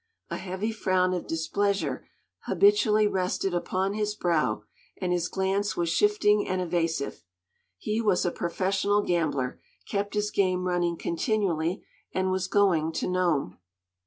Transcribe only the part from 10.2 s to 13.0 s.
game running continually, and was going